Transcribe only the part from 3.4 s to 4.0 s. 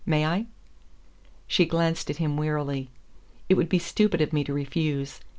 "It would be